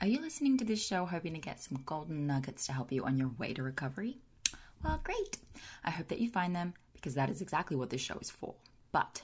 [0.00, 3.04] Are you listening to this show hoping to get some golden nuggets to help you
[3.04, 4.18] on your way to recovery?
[4.82, 5.38] Well, great.
[5.84, 8.54] I hope that you find them because that is exactly what this show is for.
[8.92, 9.22] But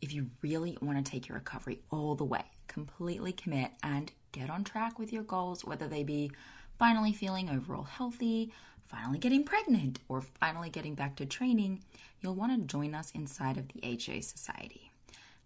[0.00, 4.50] if you really want to take your recovery all the way, completely commit and get
[4.50, 6.30] on track with your goals, whether they be
[6.78, 8.52] finally feeling overall healthy,
[8.86, 11.82] finally getting pregnant, or finally getting back to training,
[12.20, 14.92] you'll want to join us inside of the HA Society.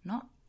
[0.03, 0.27] Not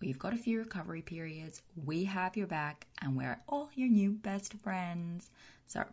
[0.00, 1.60] We've got a few recovery periods.
[1.84, 5.30] We have your back, and we're all your new best friends.
[5.66, 5.84] So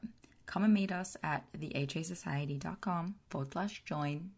[0.45, 4.31] come and meet us at thehasociety.com forward slash join.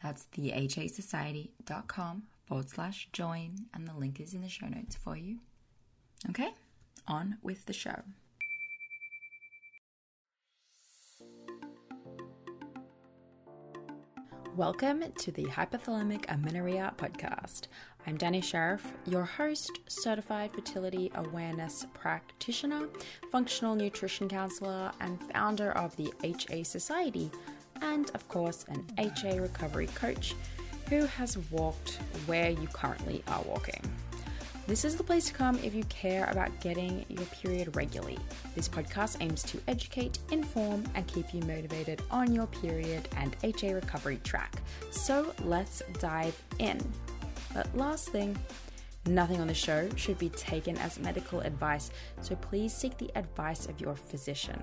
[0.00, 5.38] That's thehasociety.com forward slash join, and the link is in the show notes for you.
[6.30, 6.50] Okay,
[7.08, 8.00] on with the show.
[14.56, 17.62] Welcome to the Hypothalamic Amenorrhea podcast.
[18.06, 22.88] I'm Dani Sheriff, your host, certified fertility awareness practitioner,
[23.32, 27.30] functional nutrition counselor, and founder of the HA Society,
[27.80, 30.34] and of course, an HA recovery coach
[30.90, 33.80] who has walked where you currently are walking.
[34.66, 38.18] This is the place to come if you care about getting your period regularly.
[38.54, 43.72] This podcast aims to educate, inform, and keep you motivated on your period and HA
[43.72, 44.56] recovery track.
[44.90, 46.80] So let's dive in.
[47.54, 48.36] But last thing,
[49.06, 53.66] nothing on the show should be taken as medical advice, so please seek the advice
[53.66, 54.60] of your physician.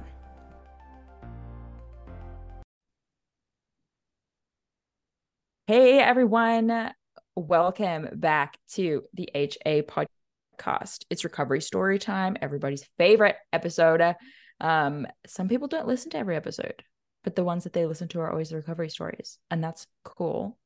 [5.67, 6.91] Hey everyone,
[7.37, 11.05] welcome back to the HA podcast.
[11.09, 14.15] It's recovery story time, everybody's favorite episode.
[14.59, 16.83] Um, some people don't listen to every episode,
[17.23, 20.57] but the ones that they listen to are always the recovery stories, and that's cool.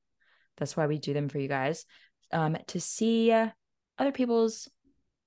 [0.58, 1.85] That's why we do them for you guys
[2.35, 4.69] um, to see other people's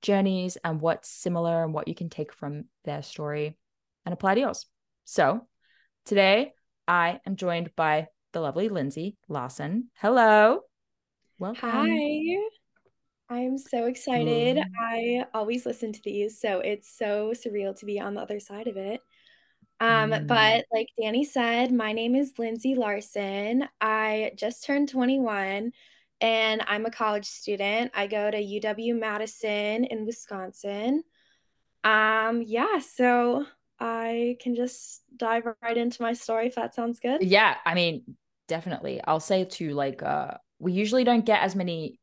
[0.03, 3.57] journeys and what's similar and what you can take from their story
[4.05, 4.67] and apply to yours.
[5.05, 5.41] So
[6.05, 6.53] today
[6.87, 9.91] I am joined by the lovely Lindsey Lawson.
[9.95, 10.61] Hello.
[11.39, 11.71] Welcome.
[11.71, 12.37] Hi.
[13.31, 14.59] I'm so excited.
[14.59, 14.65] Mm.
[14.79, 18.69] I always listen to these, so it's so surreal to be on the other side
[18.69, 19.01] of it.
[19.81, 20.27] Um, mm.
[20.27, 23.67] but like Dani said, my name is Lindsey Larson.
[23.81, 25.73] I just turned 21
[26.21, 27.93] and I'm a college student.
[27.95, 31.03] I go to UW Madison in Wisconsin.
[31.85, 33.47] Um, yeah, so
[33.81, 37.23] I can just dive right into my story if that sounds good.
[37.23, 38.17] Yeah, I mean,
[38.49, 39.01] definitely.
[39.05, 42.01] I'll say to like uh we usually don't get as many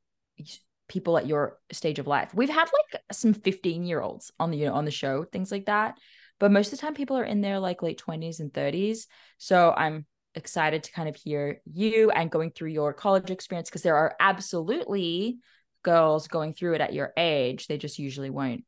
[0.88, 2.34] people at your stage of life.
[2.34, 5.52] We've had like some 15 year olds on the you know, on the show, things
[5.52, 5.98] like that.
[6.40, 9.08] But most of the time people are in their like late 20s and 30s.
[9.38, 13.82] So I'm excited to kind of hear you and going through your college experience because
[13.82, 15.40] there are absolutely
[15.84, 17.68] girls going through it at your age.
[17.68, 18.66] They just usually won't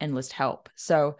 [0.00, 0.68] enlist help.
[0.76, 1.16] So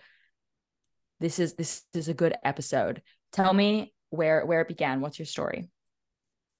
[1.20, 3.02] this is this is a good episode.
[3.32, 5.00] Tell me where where it began.
[5.00, 5.69] What's your story?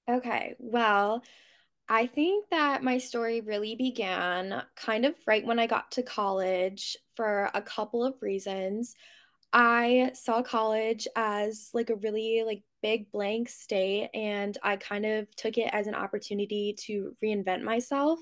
[0.09, 0.55] Okay.
[0.57, 1.23] Well,
[1.89, 6.97] I think that my story really began kind of right when I got to college
[7.15, 8.95] for a couple of reasons.
[9.53, 15.33] I saw college as like a really like big blank state and I kind of
[15.35, 18.19] took it as an opportunity to reinvent myself.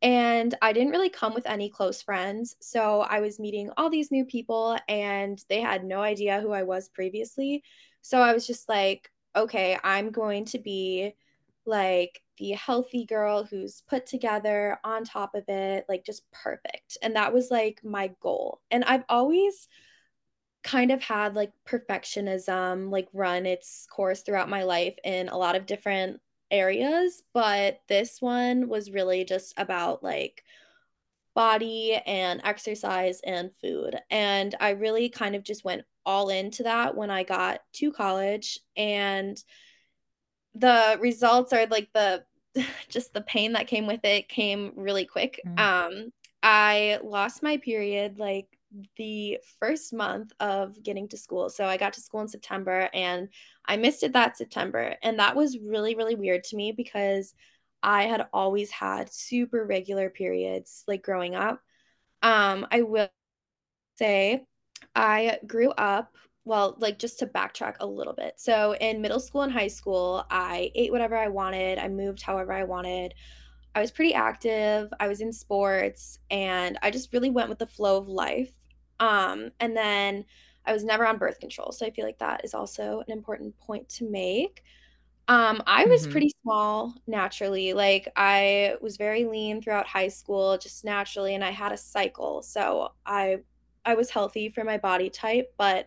[0.00, 2.56] And I didn't really come with any close friends.
[2.60, 6.62] So I was meeting all these new people and they had no idea who I
[6.62, 7.64] was previously.
[8.02, 11.14] So I was just like, okay, I'm going to be
[11.66, 16.96] like the healthy girl who's put together on top of it, like just perfect.
[17.02, 18.60] And that was like my goal.
[18.70, 19.68] And I've always
[20.62, 25.56] kind of had like perfectionism like run its course throughout my life in a lot
[25.56, 26.20] of different
[26.50, 30.42] areas, but this one was really just about like
[31.34, 33.96] body and exercise and food.
[34.10, 38.58] And I really kind of just went all into that when I got to college
[38.76, 39.40] and
[40.54, 42.24] the results are like the
[42.88, 45.40] just the pain that came with it came really quick.
[45.46, 45.60] Mm.
[45.60, 46.12] Um
[46.42, 48.57] I lost my period like
[48.96, 51.48] the first month of getting to school.
[51.50, 53.28] So I got to school in September and
[53.66, 54.96] I missed it that September.
[55.02, 57.34] And that was really, really weird to me because
[57.82, 61.60] I had always had super regular periods like growing up.
[62.22, 63.08] Um, I will
[63.96, 64.44] say
[64.94, 66.14] I grew up,
[66.44, 68.34] well, like just to backtrack a little bit.
[68.36, 72.52] So in middle school and high school, I ate whatever I wanted, I moved however
[72.52, 73.14] I wanted.
[73.74, 74.92] I was pretty active.
[74.98, 78.50] I was in sports and I just really went with the flow of life.
[79.00, 80.24] Um, and then
[80.66, 81.72] I was never on birth control.
[81.72, 84.62] So I feel like that is also an important point to make.
[85.28, 86.12] Um, I was mm-hmm.
[86.12, 87.74] pretty small naturally.
[87.74, 92.42] Like I was very lean throughout high school, just naturally, and I had a cycle.
[92.42, 93.38] So I
[93.84, 95.86] I was healthy for my body type, but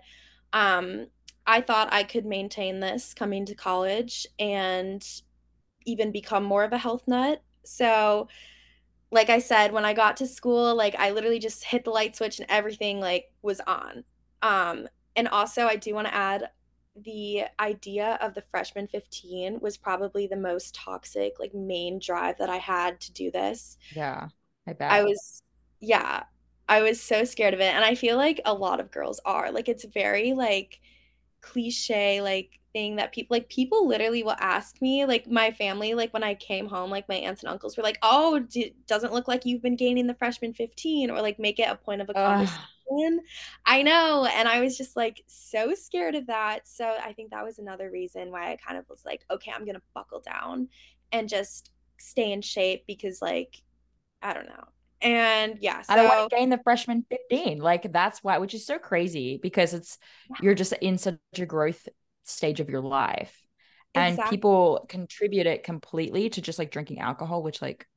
[0.54, 1.08] um
[1.48, 5.04] I thought I could maintain this coming to college and
[5.86, 7.42] even become more of a health nut.
[7.66, 8.28] So
[9.12, 12.16] like I said, when I got to school, like I literally just hit the light
[12.16, 14.04] switch and everything like was on.
[14.42, 16.50] Um, and also I do want to add
[16.96, 22.50] the idea of the freshman 15 was probably the most toxic, like main drive that
[22.50, 23.78] I had to do this.
[23.96, 24.30] Yeah,
[24.66, 24.92] I bet.
[24.92, 25.44] I was,
[25.80, 26.24] yeah,
[26.70, 27.74] I was so scared of it.
[27.74, 29.52] And I feel like a lot of girls are.
[29.52, 30.80] Like it's very like
[31.42, 36.14] cliche, like thing that people like people literally will ask me like my family like
[36.14, 39.28] when i came home like my aunts and uncles were like oh d- doesn't look
[39.28, 42.14] like you've been gaining the freshman 15 or like make it a point of a
[42.14, 43.20] conversation
[43.66, 47.44] i know and i was just like so scared of that so i think that
[47.44, 50.68] was another reason why i kind of was like okay i'm gonna buckle down
[51.12, 53.62] and just stay in shape because like
[54.22, 54.66] i don't know
[55.02, 57.60] and yeah, so, I don't want to gain the freshman 15.
[57.60, 59.98] Like that's why, which is so crazy because it's
[60.30, 60.36] yeah.
[60.42, 61.88] you're just in such a growth
[62.24, 63.36] stage of your life.
[63.94, 67.88] And people contribute it completely to just like drinking alcohol which like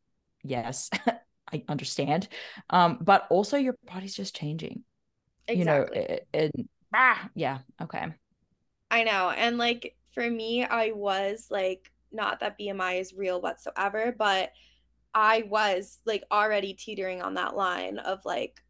[0.42, 0.90] yes
[1.52, 2.28] i understand.
[2.70, 4.82] Um but also your body's just changing
[5.46, 5.58] exactly.
[5.58, 8.06] you know it, it, ah yeah okay.
[8.90, 14.14] I know and like for me i was like not that bmi is real whatsoever
[14.16, 14.52] but
[15.12, 18.62] i was like already teetering on that line of like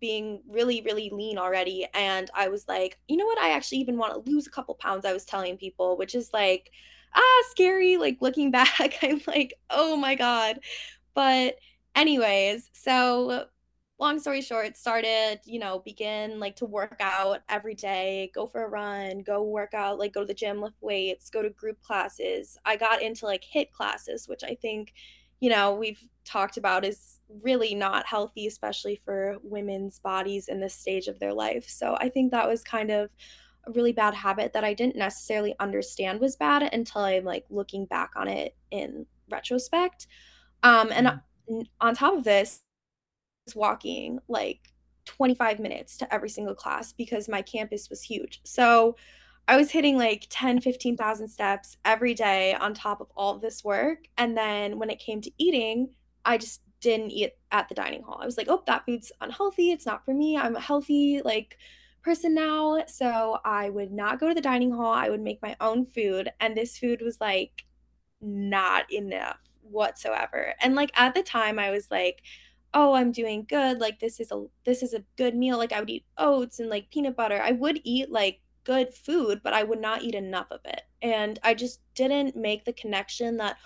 [0.00, 3.38] being really really lean already and i was like you know what?
[3.38, 6.30] I actually even want to lose a couple pounds i was telling people which is
[6.32, 6.70] like
[7.14, 10.60] ah scary like looking back i'm like oh my god.
[11.14, 11.56] But
[11.94, 13.46] anyways so
[14.00, 18.64] long story short started you know begin like to work out every day go for
[18.64, 21.80] a run go work out like go to the gym lift weights go to group
[21.80, 22.58] classes.
[22.64, 24.92] I got into like HIIT classes which i think
[25.40, 30.74] you know we've talked about is really not healthy, especially for women's bodies in this
[30.74, 31.68] stage of their life.
[31.68, 33.10] So I think that was kind of
[33.66, 37.86] a really bad habit that I didn't necessarily understand was bad until I'm like looking
[37.86, 40.06] back on it in retrospect.
[40.62, 41.60] Um, and mm-hmm.
[41.80, 42.60] on top of this,
[43.54, 44.60] walking like
[45.04, 48.40] 25 minutes to every single class because my campus was huge.
[48.44, 48.96] So
[49.46, 53.62] I was hitting like 10, 15,000 steps every day on top of all of this
[53.62, 54.06] work.
[54.16, 55.90] And then when it came to eating,
[56.24, 58.18] I just didn't eat at the dining hall.
[58.20, 59.72] I was like, oh, that food's unhealthy.
[59.72, 60.36] It's not for me.
[60.36, 61.56] I'm a healthy, like,
[62.04, 62.84] person now.
[62.86, 64.92] So I would not go to the dining hall.
[64.92, 66.30] I would make my own food.
[66.38, 67.64] And this food was like
[68.20, 70.54] not enough whatsoever.
[70.60, 72.22] And like at the time I was like,
[72.74, 73.80] oh, I'm doing good.
[73.80, 75.56] Like this is a this is a good meal.
[75.56, 77.40] Like I would eat oats and like peanut butter.
[77.42, 80.82] I would eat like good food, but I would not eat enough of it.
[81.02, 83.56] And I just didn't make the connection that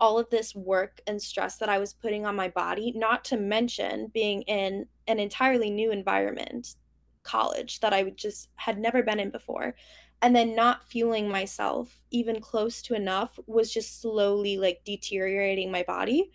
[0.00, 3.36] all of this work and stress that I was putting on my body, not to
[3.36, 6.76] mention being in an entirely new environment,
[7.22, 9.74] college that I just had never been in before.
[10.22, 15.82] and then not fueling myself even close to enough was just slowly like deteriorating my
[15.82, 16.30] body.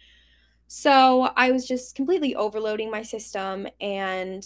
[0.68, 4.46] So I was just completely overloading my system and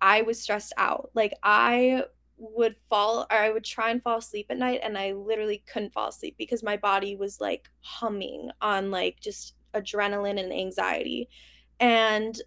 [0.00, 1.10] I was stressed out.
[1.14, 2.04] Like I
[2.38, 5.92] would fall or I would try and fall asleep at night and I literally couldn't
[5.92, 11.28] fall asleep because my body was like humming on like just adrenaline and anxiety.
[11.80, 12.38] And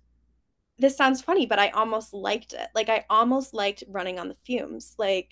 [0.78, 2.68] this sounds funny, but I almost liked it.
[2.74, 4.96] Like I almost liked running on the fumes.
[4.98, 5.32] Like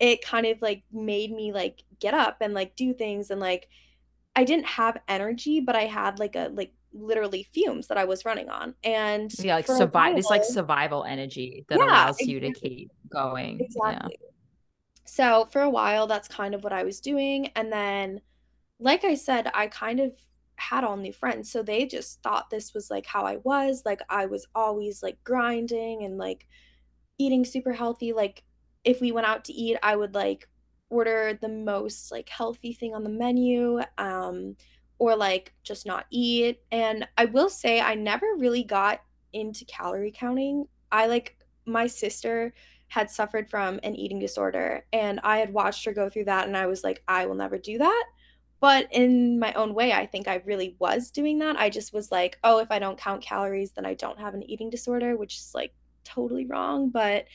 [0.00, 3.68] it kind of like made me like get up and like do things and like
[4.36, 8.24] I didn't have energy, but I had like a like literally fumes that I was
[8.24, 8.74] running on.
[8.84, 12.32] And yeah, like survive It's like survival energy that yeah, allows exactly.
[12.32, 13.60] you to keep going.
[13.60, 14.16] Exactly.
[14.20, 14.28] Yeah.
[15.04, 17.48] So for a while that's kind of what I was doing.
[17.56, 18.20] And then
[18.80, 20.12] like I said, I kind of
[20.56, 21.50] had all new friends.
[21.50, 23.82] So they just thought this was like how I was.
[23.84, 26.46] Like I was always like grinding and like
[27.18, 28.12] eating super healthy.
[28.12, 28.42] Like
[28.84, 30.48] if we went out to eat, I would like
[30.90, 33.80] order the most like healthy thing on the menu.
[33.98, 34.56] Um
[34.98, 36.60] or like just not eat.
[36.70, 39.00] And I will say I never really got
[39.32, 40.66] into calorie counting.
[40.90, 41.36] I like
[41.66, 42.54] my sister
[42.88, 46.56] had suffered from an eating disorder and I had watched her go through that and
[46.56, 48.04] I was like I will never do that.
[48.60, 51.56] But in my own way, I think I really was doing that.
[51.56, 54.42] I just was like, oh, if I don't count calories, then I don't have an
[54.42, 56.90] eating disorder, which is like totally wrong.
[56.90, 57.26] But,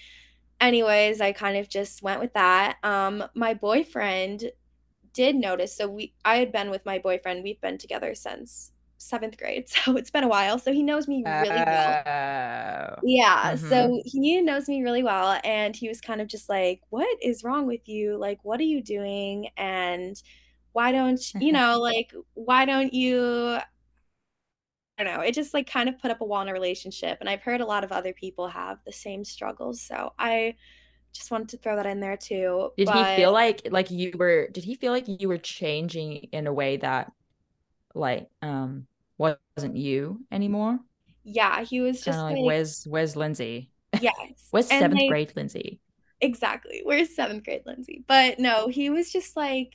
[0.60, 2.78] anyways, I kind of just went with that.
[2.84, 4.52] Um, my boyfriend
[5.14, 9.38] did notice so we i had been with my boyfriend we've been together since seventh
[9.38, 13.70] grade so it's been a while so he knows me really uh, well yeah mm-hmm.
[13.70, 17.44] so he knows me really well and he was kind of just like what is
[17.44, 20.22] wrong with you like what are you doing and
[20.72, 23.60] why don't you know like why don't you
[24.98, 25.22] I don't know.
[25.22, 27.18] It just like kind of put up a wall in a relationship.
[27.20, 29.82] And I've heard a lot of other people have the same struggles.
[29.82, 30.56] So I
[31.14, 32.72] just wanted to throw that in there too.
[32.78, 32.96] Did but...
[32.96, 36.54] he feel like like you were did he feel like you were changing in a
[36.54, 37.12] way that
[37.94, 40.80] like um wasn't you anymore?
[41.24, 43.70] Yeah, he was just like, like, where's where's Lindsey?
[44.02, 44.16] Yes.
[44.52, 45.80] where's and seventh like, grade Lindsey?
[46.20, 46.82] Exactly.
[46.84, 48.04] Where's seventh grade Lindsey?
[48.08, 49.74] But no, he was just like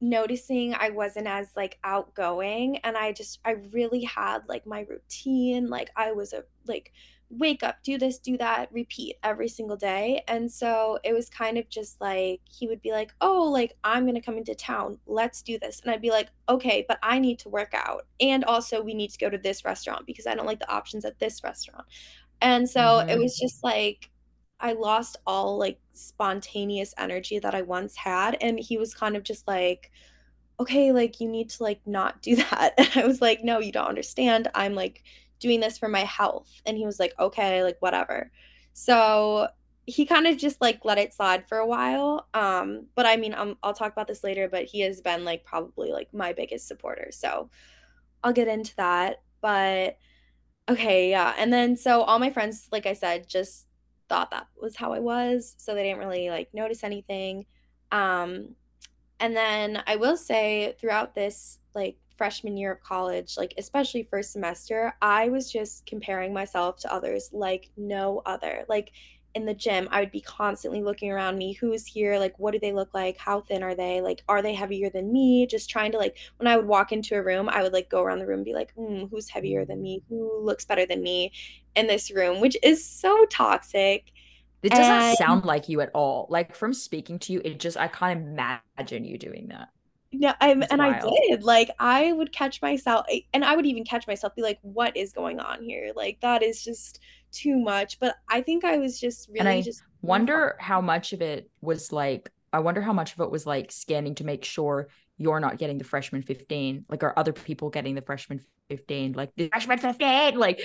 [0.00, 5.68] noticing I wasn't as like outgoing and I just I really had like my routine.
[5.68, 6.92] Like I was a like
[7.30, 10.22] wake up, do this, do that, repeat every single day.
[10.28, 14.04] And so it was kind of just like he would be like, "Oh, like I'm
[14.04, 14.98] going to come into town.
[15.06, 18.06] Let's do this." And I'd be like, "Okay, but I need to work out.
[18.20, 21.04] And also we need to go to this restaurant because I don't like the options
[21.04, 21.86] at this restaurant."
[22.40, 23.08] And so mm-hmm.
[23.08, 24.10] it was just like
[24.60, 29.22] I lost all like spontaneous energy that I once had and he was kind of
[29.22, 29.90] just like
[30.58, 32.74] okay, like you need to like not do that.
[32.78, 34.48] And I was like, "No, you don't understand.
[34.54, 35.02] I'm like
[35.38, 36.50] doing this for my health.
[36.64, 38.30] And he was like, okay, like whatever.
[38.72, 39.48] So
[39.86, 42.26] he kind of just like let it slide for a while.
[42.34, 45.44] Um, but I mean, um, I'll talk about this later, but he has been like
[45.44, 47.08] probably like my biggest supporter.
[47.12, 47.50] So
[48.24, 49.22] I'll get into that.
[49.40, 49.96] But
[50.68, 51.34] okay, yeah.
[51.38, 53.66] And then so all my friends, like I said, just
[54.08, 55.54] thought that was how I was.
[55.58, 57.46] So they didn't really like notice anything.
[57.92, 58.56] Um,
[59.20, 64.32] and then I will say throughout this like freshman year of college, like especially first
[64.32, 68.64] semester, I was just comparing myself to others like no other.
[68.68, 68.92] Like
[69.34, 72.58] in the gym, I would be constantly looking around me who's here, like what do
[72.58, 73.18] they look like?
[73.18, 74.00] How thin are they?
[74.00, 75.46] Like are they heavier than me?
[75.46, 78.02] Just trying to like when I would walk into a room, I would like go
[78.02, 80.02] around the room and be like, mm, who's heavier than me?
[80.08, 81.32] Who looks better than me
[81.76, 84.10] in this room, which is so toxic.
[84.62, 85.18] It doesn't and...
[85.18, 86.26] sound like you at all.
[86.30, 89.68] Like from speaking to you, it just I can't imagine you doing that.
[90.18, 91.12] Yeah, I'm, and wild.
[91.12, 91.42] I did.
[91.42, 94.96] Like, I would catch myself, eh, and I would even catch myself, be like, "What
[94.96, 95.92] is going on here?
[95.94, 97.00] Like, that is just
[97.32, 101.12] too much." But I think I was just really and I just wonder how much
[101.12, 102.30] of it was like.
[102.52, 105.78] I wonder how much of it was like scanning to make sure you're not getting
[105.78, 110.38] the freshman 15 like are other people getting the freshman 15 like the freshman 15
[110.38, 110.60] like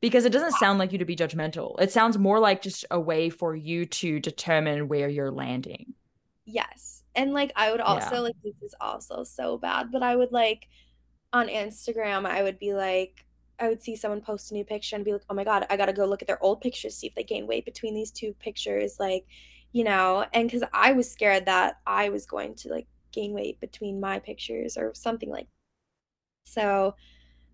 [0.00, 3.00] because it doesn't sound like you to be judgmental it sounds more like just a
[3.00, 5.94] way for you to determine where you're landing
[6.44, 8.20] yes and like I would also yeah.
[8.20, 10.68] like this is also so bad, but I would like
[11.32, 13.24] on Instagram I would be like
[13.58, 15.76] I would see someone post a new picture and be like, "Oh my god, I
[15.76, 18.10] got to go look at their old pictures see if they gain weight between these
[18.10, 19.26] two pictures." Like,
[19.72, 23.60] you know, and cuz I was scared that I was going to like gain weight
[23.60, 25.46] between my pictures or something like
[26.44, 26.94] so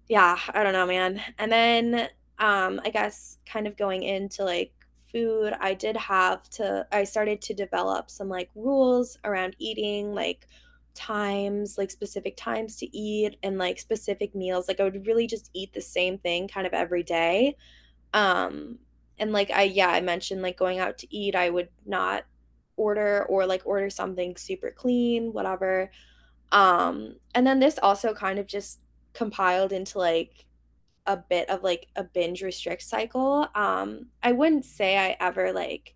[0.08, 4.72] yeah i don't know man and then um i guess kind of going into like
[5.12, 10.46] food, I did have to, I started to develop some like rules around eating, like
[10.94, 14.68] times, like specific times to eat and like specific meals.
[14.68, 17.56] Like I would really just eat the same thing kind of every day.
[18.12, 18.78] Um,
[19.18, 22.24] and like I, yeah, I mentioned like going out to eat, I would not
[22.76, 25.90] order or like order something super clean, whatever.
[26.52, 28.80] Um, and then this also kind of just
[29.12, 30.46] compiled into like
[31.08, 33.48] a bit of like a binge restrict cycle.
[33.54, 35.94] Um, I wouldn't say I ever like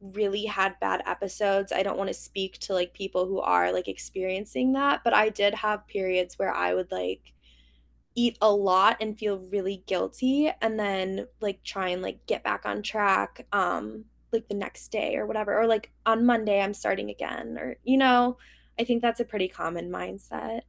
[0.00, 1.72] really had bad episodes.
[1.72, 5.30] I don't want to speak to like people who are like experiencing that, but I
[5.30, 7.32] did have periods where I would like
[8.14, 12.66] eat a lot and feel really guilty and then like try and like get back
[12.66, 17.08] on track um like the next day or whatever or like on Monday I'm starting
[17.08, 18.36] again or you know
[18.78, 20.62] I think that's a pretty common mindset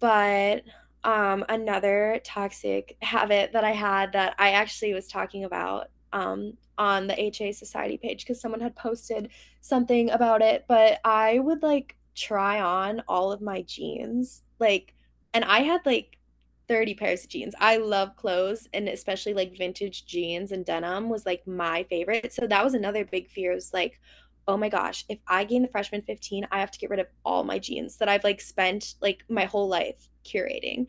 [0.00, 0.64] but
[1.04, 7.06] um another toxic habit that I had that I actually was talking about um on
[7.06, 11.96] the HA Society page because someone had posted something about it but I would like
[12.14, 14.94] try on all of my jeans like
[15.34, 16.18] and I had like
[16.68, 17.54] 30 pairs of jeans.
[17.58, 22.32] I love clothes and especially like vintage jeans and denim was like my favorite.
[22.32, 24.00] So that was another big fear was like,
[24.46, 27.06] oh my gosh, if I gain the freshman 15, I have to get rid of
[27.24, 30.86] all my jeans that I've like spent like my whole life curating.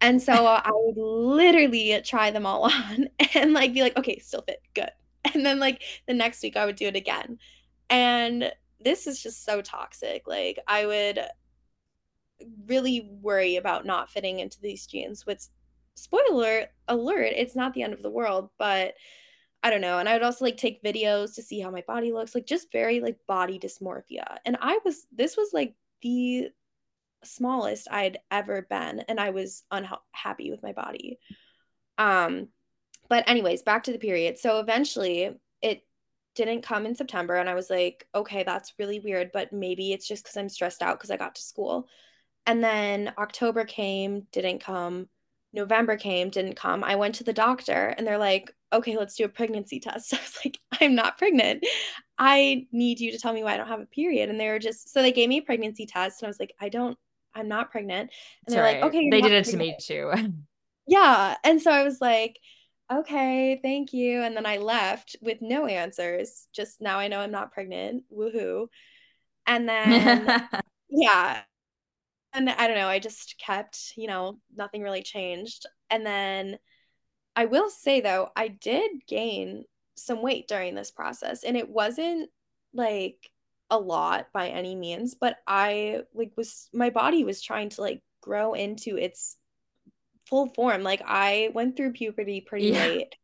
[0.00, 4.42] And so I would literally try them all on and like be like, okay, still
[4.42, 4.90] fit, good.
[5.34, 7.38] And then like the next week I would do it again.
[7.90, 8.50] And
[8.82, 10.26] this is just so toxic.
[10.26, 11.20] Like I would
[12.66, 15.40] really worry about not fitting into these jeans which
[15.94, 18.94] spoiler alert it's not the end of the world but
[19.62, 22.12] i don't know and i would also like take videos to see how my body
[22.12, 26.48] looks like just very like body dysmorphia and i was this was like the
[27.24, 31.18] smallest i'd ever been and i was unhappy with my body
[31.98, 32.48] um
[33.08, 35.82] but anyways back to the period so eventually it
[36.34, 40.06] didn't come in september and i was like okay that's really weird but maybe it's
[40.06, 41.86] just because i'm stressed out because i got to school
[42.46, 45.08] and then October came, didn't come.
[45.52, 46.84] November came, didn't come.
[46.84, 50.14] I went to the doctor and they're like, okay, let's do a pregnancy test.
[50.14, 51.64] I was like, I'm not pregnant.
[52.18, 54.30] I need you to tell me why I don't have a period.
[54.30, 56.54] And they were just, so they gave me a pregnancy test and I was like,
[56.60, 56.96] I don't,
[57.34, 58.10] I'm not pregnant.
[58.46, 59.10] And they're like, okay.
[59.10, 59.46] They did it pregnant.
[59.46, 60.32] to me too.
[60.86, 61.36] yeah.
[61.44, 62.38] And so I was like,
[62.92, 64.22] okay, thank you.
[64.22, 66.48] And then I left with no answers.
[66.52, 68.04] Just now I know I'm not pregnant.
[68.12, 68.66] Woohoo.
[69.46, 70.48] And then,
[70.90, 71.42] yeah
[72.32, 75.66] and I don't know, I just kept, you know, nothing really changed.
[75.88, 76.58] And then
[77.34, 79.64] I will say though, I did gain
[79.96, 82.30] some weight during this process and it wasn't
[82.72, 83.30] like
[83.70, 88.02] a lot by any means, but I like was my body was trying to like
[88.20, 89.36] grow into its
[90.26, 90.82] full form.
[90.82, 92.86] Like I went through puberty pretty yeah.
[92.86, 93.14] late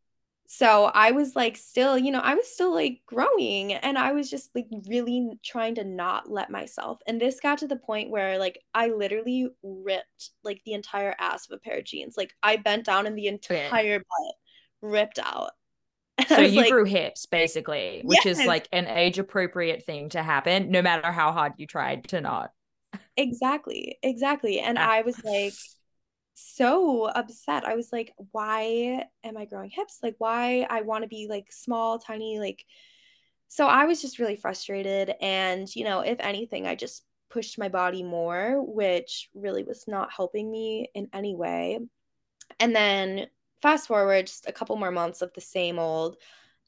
[0.49, 4.31] so I was like still, you know, I was still like growing and I was
[4.31, 7.01] just like really trying to not let myself.
[7.07, 11.47] And this got to the point where like I literally ripped like the entire ass
[11.47, 12.17] of a pair of jeans.
[12.17, 13.99] Like I bent down and the entire okay.
[13.99, 15.51] butt ripped out.
[16.29, 18.39] so you like, grew hips basically, which yes.
[18.39, 22.21] is like an age appropriate thing to happen no matter how hard you tried to
[22.21, 22.51] not.
[23.17, 23.99] Exactly.
[24.03, 24.61] Exactly.
[24.61, 24.89] And ah.
[24.89, 25.53] I was like
[26.35, 27.65] so upset.
[27.65, 29.99] I was like, why am I growing hips?
[30.03, 32.65] Like, why I want to be like small, tiny, like.
[33.49, 35.15] So I was just really frustrated.
[35.21, 40.13] And, you know, if anything, I just pushed my body more, which really was not
[40.13, 41.79] helping me in any way.
[42.59, 43.27] And then
[43.63, 46.17] fast forward just a couple more months of the same old.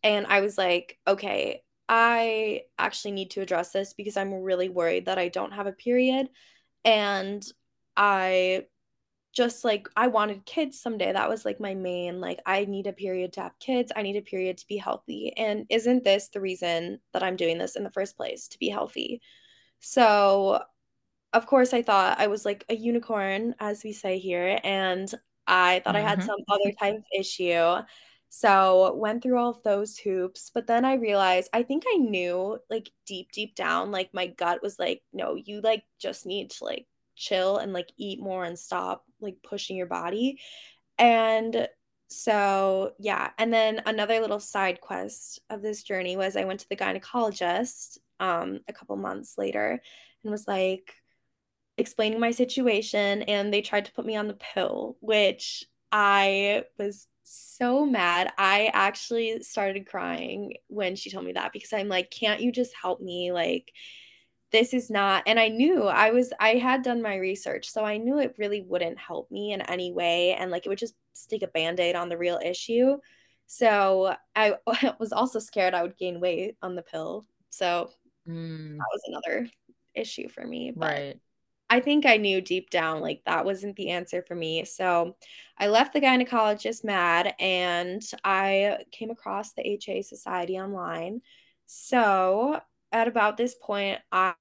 [0.02, 5.06] And I was like, okay, I actually need to address this because I'm really worried
[5.06, 6.28] that I don't have a period.
[6.84, 7.44] And
[7.96, 8.66] I
[9.32, 11.12] just like I wanted kids someday.
[11.12, 13.92] That was like my main like I need a period to have kids.
[13.94, 15.32] I need a period to be healthy.
[15.36, 18.68] And isn't this the reason that I'm doing this in the first place to be
[18.68, 19.20] healthy?
[19.80, 20.62] So
[21.32, 25.12] of course I thought I was like a unicorn as we say here and
[25.48, 26.06] I thought mm-hmm.
[26.06, 26.26] I had mm-hmm.
[26.26, 27.76] some other type of issue.
[28.30, 32.58] So went through all of those hoops, but then I realized I think I knew
[32.68, 36.64] like deep deep down like my gut was like no, you like just need to
[36.64, 40.40] like chill and like eat more and stop like pushing your body.
[40.98, 41.68] And
[42.08, 43.30] so, yeah.
[43.38, 47.98] And then another little side quest of this journey was I went to the gynecologist
[48.20, 49.80] um, a couple months later
[50.22, 50.94] and was like
[51.78, 53.22] explaining my situation.
[53.22, 58.32] And they tried to put me on the pill, which I was so mad.
[58.38, 62.72] I actually started crying when she told me that because I'm like, can't you just
[62.80, 63.32] help me?
[63.32, 63.72] Like,
[64.50, 67.96] this is not and i knew i was i had done my research so i
[67.96, 71.42] knew it really wouldn't help me in any way and like it would just stick
[71.42, 72.96] a band-aid on the real issue
[73.46, 74.54] so i
[74.98, 77.90] was also scared i would gain weight on the pill so
[78.26, 78.76] mm.
[78.76, 79.48] that was another
[79.94, 81.20] issue for me but right
[81.70, 85.16] i think i knew deep down like that wasn't the answer for me so
[85.58, 91.20] i left the gynecologist mad and i came across the ha society online
[91.66, 92.60] so
[92.92, 94.34] at about this point, I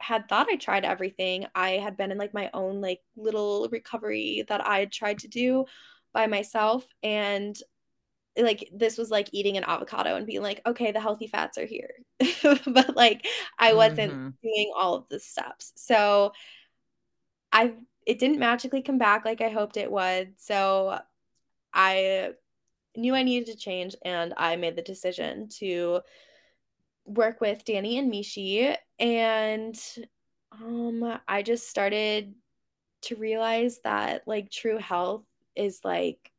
[0.00, 1.46] had thought I tried everything.
[1.54, 5.28] I had been in like my own like little recovery that I had tried to
[5.28, 5.66] do
[6.14, 7.56] by myself and
[8.36, 11.66] like this was like eating an avocado and being like okay the healthy fats are
[11.66, 11.90] here.
[12.66, 13.26] But like
[13.58, 14.28] i wasn't mm-hmm.
[14.42, 15.72] doing all of the steps.
[15.76, 16.32] So
[17.52, 17.74] i
[18.06, 20.34] it didn't magically come back like i hoped it would.
[20.38, 21.00] So
[21.72, 22.30] i
[22.96, 26.00] knew i needed to change and i made the decision to
[27.04, 28.76] work with dani and mishi.
[28.98, 29.78] And
[30.52, 32.34] um i just started
[33.02, 36.30] to realize that like true health is like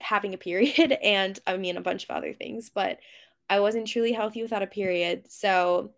[0.00, 2.98] having a period and I mean a bunch of other things, but
[3.50, 5.30] I wasn't truly healthy without a period.
[5.30, 5.92] So,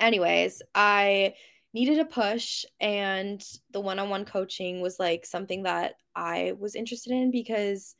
[0.00, 1.34] anyways, I
[1.74, 7.30] needed a push and the one-on-one coaching was like something that I was interested in
[7.30, 7.94] because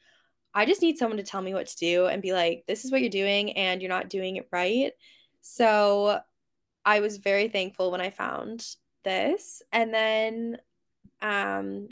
[0.54, 2.92] I just need someone to tell me what to do and be like this is
[2.92, 4.92] what you're doing and you're not doing it right.
[5.40, 6.20] So
[6.84, 8.66] I was very thankful when I found
[9.04, 10.58] this and then
[11.22, 11.88] um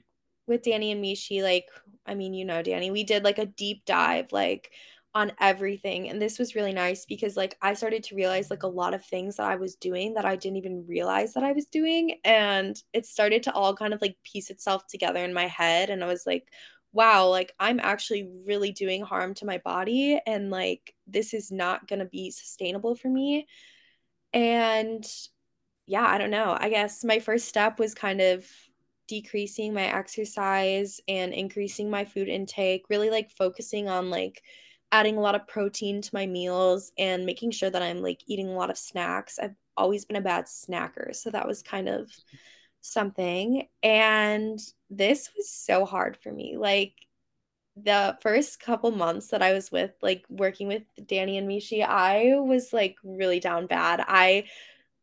[0.50, 1.66] with Dani and Mishi, like,
[2.06, 4.72] I mean, you know, Dani, we did like a deep dive, like,
[5.14, 6.08] on everything.
[6.08, 9.04] And this was really nice because, like, I started to realize, like, a lot of
[9.04, 12.18] things that I was doing that I didn't even realize that I was doing.
[12.24, 15.90] And it started to all kind of like piece itself together in my head.
[15.90, 16.48] And I was like,
[16.92, 20.20] wow, like, I'm actually really doing harm to my body.
[20.26, 23.46] And, like, this is not going to be sustainable for me.
[24.32, 25.04] And
[25.86, 26.56] yeah, I don't know.
[26.56, 28.46] I guess my first step was kind of
[29.10, 34.40] decreasing my exercise and increasing my food intake, really like focusing on like
[34.92, 38.48] adding a lot of protein to my meals and making sure that I'm like eating
[38.48, 39.40] a lot of snacks.
[39.40, 42.08] I've always been a bad snacker, so that was kind of
[42.82, 43.66] something.
[43.82, 46.56] And this was so hard for me.
[46.56, 46.94] Like
[47.74, 52.38] the first couple months that I was with like working with Dani and Mishi, I
[52.38, 54.04] was like really down bad.
[54.06, 54.44] I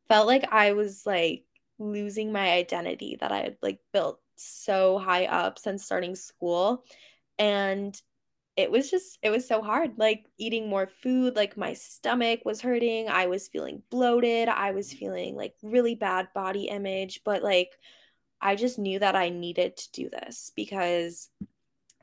[0.08, 1.44] felt like I was like
[1.80, 6.84] losing my identity that I had like built so high up since starting school.
[7.40, 8.00] And
[8.58, 12.60] it was just it was so hard like eating more food like my stomach was
[12.60, 17.22] hurting i was feeling bloated i was feeling like really bad body image.
[17.24, 17.70] But like
[18.42, 21.30] i just knew that i needed to do this because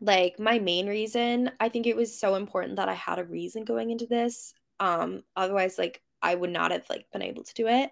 [0.01, 3.65] like my main reason i think it was so important that i had a reason
[3.65, 4.55] going into this.
[4.79, 7.91] Um otherwise like i would not have like been able to do it.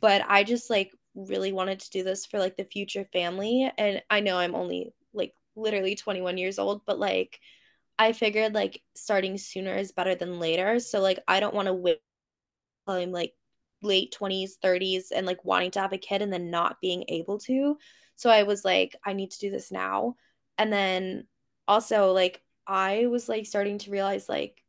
[0.00, 4.02] But i just like really wanted to do this for like the future family and
[4.10, 7.38] I know I'm only like literally 21 years old but like
[7.98, 11.74] I figured like starting sooner is better than later so like I don't want to
[11.74, 11.98] wait
[12.86, 13.34] until I'm like
[13.82, 17.38] late 20s 30s and like wanting to have a kid and then not being able
[17.40, 17.78] to
[18.16, 20.16] so I was like I need to do this now
[20.58, 21.26] and then
[21.68, 24.62] also like I was like starting to realize like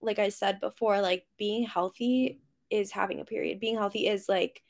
[0.00, 3.60] like I said before like being healthy is having a period.
[3.60, 4.62] Being healthy is like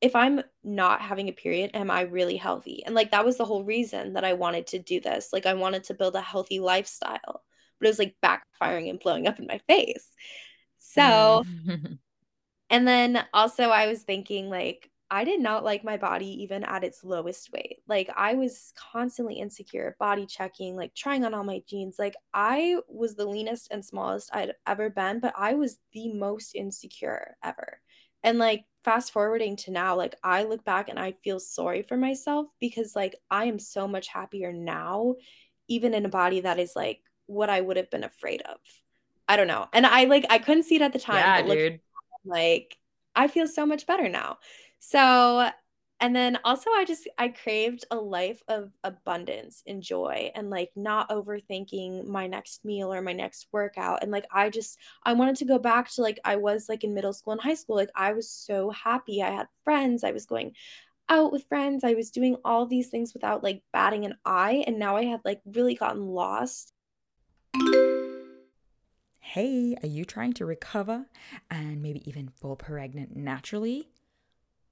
[0.00, 2.82] if I'm not having a period, am I really healthy?
[2.84, 5.28] And like that was the whole reason that I wanted to do this.
[5.32, 7.42] Like I wanted to build a healthy lifestyle,
[7.78, 10.08] but it was like backfiring and blowing up in my face.
[10.78, 11.98] So, mm.
[12.70, 16.84] and then also I was thinking like I did not like my body even at
[16.84, 17.78] its lowest weight.
[17.88, 21.96] Like I was constantly insecure, body checking, like trying on all my jeans.
[21.98, 26.54] Like I was the leanest and smallest I'd ever been, but I was the most
[26.54, 27.80] insecure ever.
[28.22, 31.96] And like fast forwarding to now, like I look back and I feel sorry for
[31.96, 35.16] myself because like I am so much happier now,
[35.68, 38.58] even in a body that is like what I would have been afraid of.
[39.28, 39.68] I don't know.
[39.72, 41.16] And I like I couldn't see it at the time.
[41.16, 41.80] Yeah, dude.
[42.24, 42.76] like
[43.14, 44.38] I feel so much better now.
[44.80, 45.50] So
[46.00, 50.70] and then also i just i craved a life of abundance and joy and like
[50.74, 54.02] not overthinking my next meal or my next workout.
[54.02, 56.94] And like i just i wanted to go back to like i was like in
[56.94, 57.76] middle school and high school.
[57.76, 59.22] Like i was so happy.
[59.22, 60.04] I had friends.
[60.04, 60.54] I was going
[61.08, 61.84] out with friends.
[61.84, 64.64] I was doing all these things without like batting an eye.
[64.66, 66.72] And now i had like really gotten lost.
[69.20, 71.06] Hey, are you trying to recover
[71.50, 73.88] and maybe even fall pregnant naturally?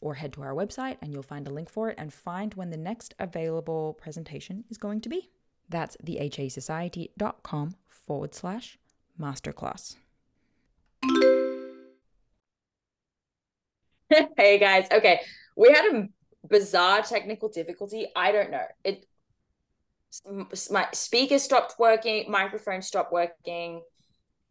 [0.00, 2.70] or head to our website and you'll find a link for it and find when
[2.70, 5.30] the next available presentation is going to be.
[5.68, 8.78] That's thehasociety.com forward slash
[9.20, 9.96] masterclass.
[14.36, 15.20] hey guys, okay.
[15.56, 16.08] We had a
[16.48, 18.08] bizarre technical difficulty.
[18.14, 18.64] I don't know.
[18.84, 19.06] It
[20.70, 23.82] my speaker stopped working, microphone stopped working.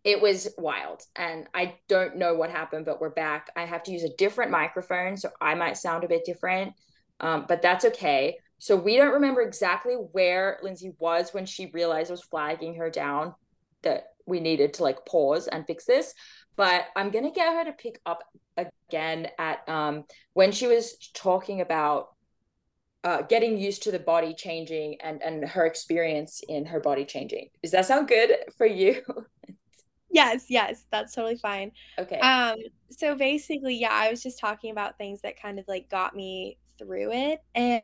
[0.06, 1.02] It was wild.
[1.16, 3.50] And I don't know what happened, but we're back.
[3.56, 6.74] I have to use a different microphone, so I might sound a bit different.
[7.20, 8.38] Um, but that's okay.
[8.60, 12.92] So we don't remember exactly where Lindsey was when she realized I was flagging her
[12.92, 13.34] down
[13.82, 16.14] that we needed to like pause and fix this.
[16.56, 18.24] But I'm gonna get her to pick up
[18.58, 22.10] again at um, when she was talking about
[23.04, 27.50] uh, getting used to the body changing and and her experience in her body changing.
[27.64, 29.02] Does that sound good for you?
[30.16, 31.72] yes, yes, that's totally fine.
[32.00, 32.20] Okay.
[32.20, 32.56] Um,
[32.90, 36.58] so basically, yeah, I was just talking about things that kind of like got me
[36.80, 37.82] through it, and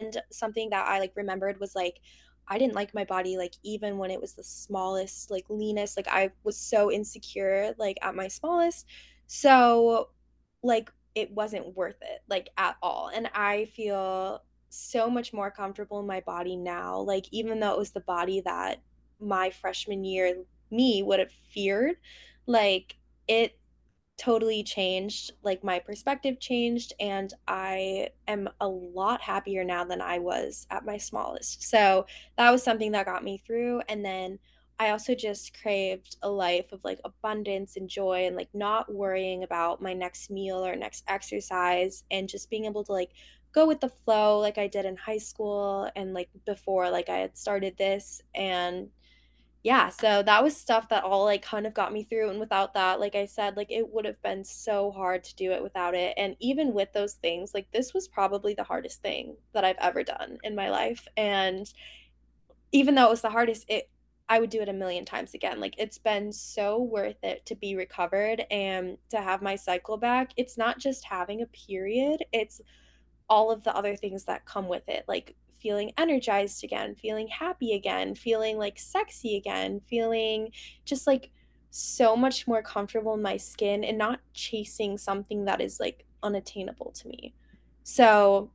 [0.00, 2.00] and something that I like remembered was like
[2.48, 6.08] I didn't like my body like even when it was the smallest, like leanest, like
[6.08, 8.86] I was so insecure like at my smallest.
[9.26, 10.10] So
[10.62, 16.00] like it wasn't worth it like at all and i feel so much more comfortable
[16.00, 18.80] in my body now like even though it was the body that
[19.20, 20.34] my freshman year
[20.70, 21.96] me would have feared
[22.46, 22.96] like
[23.28, 23.58] it
[24.16, 30.18] totally changed like my perspective changed and i am a lot happier now than i
[30.18, 31.68] was at my smallest.
[31.68, 32.06] So
[32.38, 34.38] that was something that got me through and then
[34.78, 39.44] I also just craved a life of like abundance and joy and like not worrying
[39.44, 43.10] about my next meal or next exercise and just being able to like
[43.52, 47.18] go with the flow like I did in high school and like before like I
[47.18, 48.88] had started this and
[49.64, 52.74] yeah, so that was stuff that all like kind of got me through and without
[52.74, 55.94] that like I said like it would have been so hard to do it without
[55.94, 59.78] it and even with those things like this was probably the hardest thing that I've
[59.80, 61.72] ever done in my life and
[62.72, 63.88] even though it was the hardest it
[64.28, 65.60] I would do it a million times again.
[65.60, 70.30] Like it's been so worth it to be recovered and to have my cycle back.
[70.36, 72.60] It's not just having a period, it's
[73.28, 77.72] all of the other things that come with it, like feeling energized again, feeling happy
[77.72, 80.50] again, feeling like sexy again, feeling
[80.84, 81.30] just like
[81.70, 86.92] so much more comfortable in my skin and not chasing something that is like unattainable
[86.92, 87.34] to me.
[87.82, 88.50] So,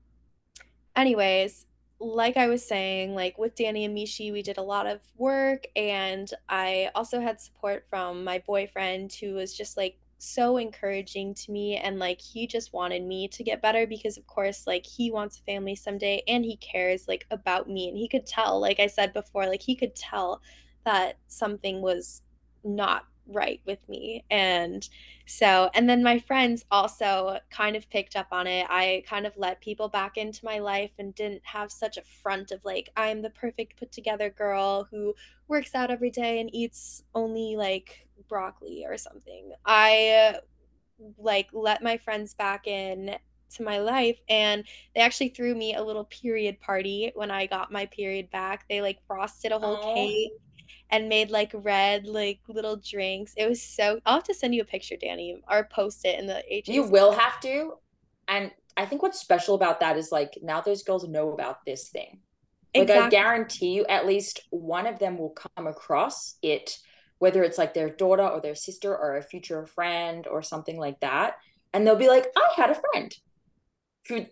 [0.95, 1.65] anyways,
[1.99, 5.65] like I was saying, like with Dani and Mishi, we did a lot of work,
[5.75, 11.51] and I also had support from my boyfriend who was just like so encouraging to
[11.51, 15.10] me and like he just wanted me to get better because of course like he
[15.10, 18.79] wants a family someday and he cares like about me and he could tell like
[18.79, 20.41] I said before like he could tell
[20.84, 22.21] that something was
[22.63, 24.23] not right with me.
[24.29, 24.88] And
[25.25, 28.65] so, and then my friends also kind of picked up on it.
[28.69, 32.51] I kind of let people back into my life and didn't have such a front
[32.51, 35.15] of like, I'm the perfect put together girl who
[35.47, 39.51] works out every day and eats only like broccoli or something.
[39.65, 40.39] I
[41.17, 43.15] like let my friends back in
[43.55, 47.71] to my life and they actually threw me a little period party when I got
[47.71, 48.65] my period back.
[48.69, 49.93] They like frosted a whole Aww.
[49.95, 50.32] cake
[50.91, 53.34] and made like red like little drinks.
[53.38, 56.27] It was so I'll have to send you a picture, Dani, or post it in
[56.27, 56.67] the H.
[56.67, 57.73] You will have to.
[58.27, 61.89] And I think what's special about that is like now those girls know about this
[61.89, 62.19] thing.
[62.75, 63.17] Like exactly.
[63.17, 66.77] I guarantee you at least one of them will come across it,
[67.19, 70.99] whether it's like their daughter or their sister or a future friend or something like
[71.01, 71.36] that.
[71.73, 73.15] And they'll be like, I had a friend
[74.08, 74.25] who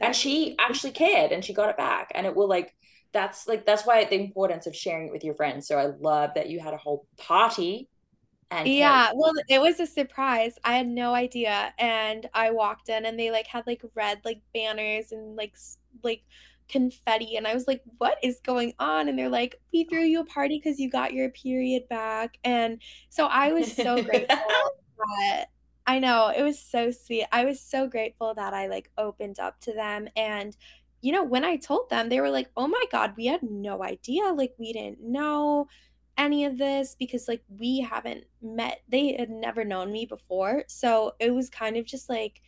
[0.00, 2.10] and she actually cared and she got it back.
[2.14, 2.74] And it will like
[3.12, 5.66] that's like that's why the importance of sharing it with your friends.
[5.66, 7.88] So I love that you had a whole party.
[8.50, 10.58] And yeah, well, it was a surprise.
[10.62, 14.42] I had no idea, and I walked in, and they like had like red like
[14.52, 15.56] banners and like
[16.02, 16.22] like
[16.68, 20.20] confetti, and I was like, "What is going on?" And they're like, "We threw you
[20.20, 24.54] a party because you got your period back," and so I was so grateful
[25.18, 25.46] that
[25.86, 27.26] I know it was so sweet.
[27.32, 30.56] I was so grateful that I like opened up to them and
[31.04, 33.82] you know, when I told them, they were like, "Oh my god, we had no
[33.82, 34.24] idea.
[34.32, 35.66] Like we didn't know
[36.16, 38.82] any of this because like we haven't met.
[38.88, 42.40] They had never known me before." So, it was kind of just like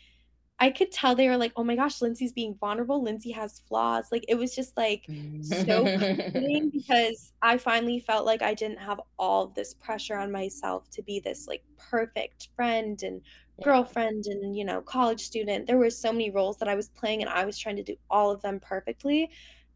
[0.61, 3.03] I could tell they were like, "Oh my gosh, Lindsey's being vulnerable.
[3.03, 5.05] Lindsey has flaws." Like it was just like
[5.43, 5.85] so
[6.73, 11.21] because I finally felt like I didn't have all this pressure on myself to be
[11.21, 13.21] this like perfect friend and
[13.59, 13.65] yeah.
[13.65, 17.23] girlfriend and you know college student there were so many roles that i was playing
[17.23, 19.31] and i was trying to do all of them perfectly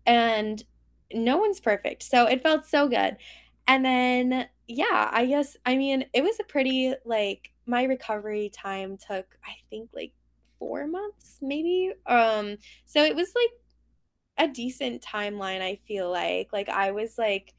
[0.06, 0.64] and
[1.12, 3.16] no one's perfect so it felt so good
[3.66, 8.96] and then yeah i guess i mean it was a pretty like my recovery time
[8.96, 10.12] took i think like
[10.58, 16.68] four months maybe um so it was like a decent timeline i feel like like
[16.68, 17.54] i was like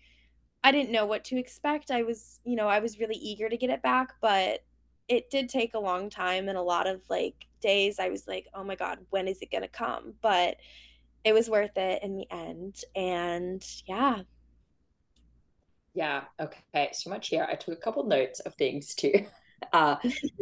[0.64, 3.58] i didn't know what to expect i was you know i was really eager to
[3.58, 4.60] get it back but
[5.08, 8.48] it did take a long time and a lot of like days I was like,
[8.54, 10.14] oh my God, when is it going to come?
[10.22, 10.58] But
[11.24, 12.82] it was worth it in the end.
[12.96, 14.22] And yeah.
[15.94, 16.24] Yeah.
[16.40, 16.90] Okay.
[16.94, 17.46] So much here.
[17.50, 19.26] I took a couple notes of things to
[19.74, 19.98] uh,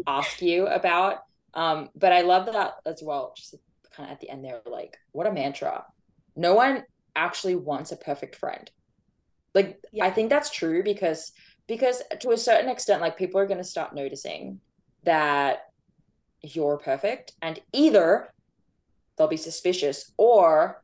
[0.05, 1.23] ask you about.
[1.57, 3.33] Um, but I love that as well.
[3.35, 3.55] Just
[3.91, 5.83] kind of at the end there, like, what a mantra.
[6.35, 6.83] No one
[7.15, 8.69] actually wants a perfect friend.
[9.53, 10.05] Like, yeah.
[10.05, 11.33] I think that's true because
[11.67, 14.59] because to a certain extent like people are going to start noticing
[15.03, 15.59] that
[16.41, 18.33] you're perfect and either
[19.17, 20.81] they'll be suspicious or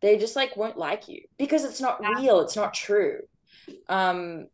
[0.00, 3.18] they just like won't like you because it's not real it's not true
[3.88, 4.46] um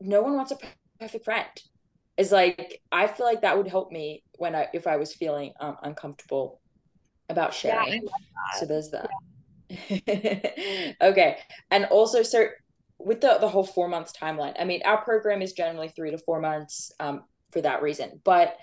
[0.00, 0.58] no one wants a
[0.98, 1.48] perfect friend
[2.16, 5.52] is like i feel like that would help me when i if i was feeling
[5.60, 6.60] um, uncomfortable
[7.32, 8.02] about sharing.
[8.02, 9.08] Yeah, so there's that.
[9.68, 10.92] Yeah.
[11.02, 11.38] okay.
[11.70, 12.46] And also so
[12.98, 16.18] with the the whole four months timeline i mean our program is generally three to
[16.18, 18.20] four months um, for that reason.
[18.22, 18.56] But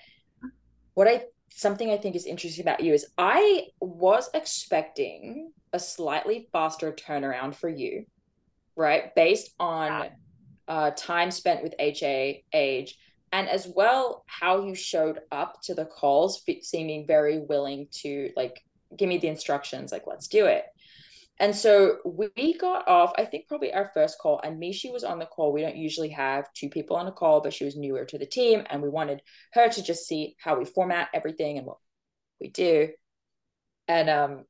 [0.94, 6.48] what i something i think is interesting about you is i was expecting a slightly
[6.52, 8.04] faster turnaround for you
[8.76, 10.08] right based on yeah.
[10.68, 12.98] uh, time spent with ha age
[13.32, 18.62] and as well how you showed up to the calls seeming very willing to like
[18.96, 20.64] give me the instructions like let's do it
[21.40, 25.18] and so we got off, I think probably our first call, and Mishi was on
[25.18, 25.54] the call.
[25.54, 28.26] We don't usually have two people on a call, but she was newer to the
[28.26, 29.22] team, and we wanted
[29.54, 31.78] her to just see how we format everything and what
[32.42, 32.90] we do.
[33.88, 34.44] And um,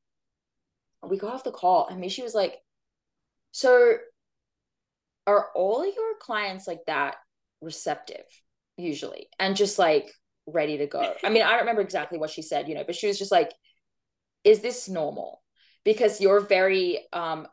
[1.01, 2.57] we got off the call, and Mishi was like,
[3.53, 3.93] So
[5.25, 7.15] are all your clients like that
[7.61, 8.25] receptive
[8.77, 10.11] usually and just like
[10.45, 11.13] ready to go?
[11.23, 13.31] I mean, I don't remember exactly what she said, you know, but she was just
[13.31, 13.51] like,
[14.43, 15.41] Is this normal?
[15.83, 17.47] because you're very um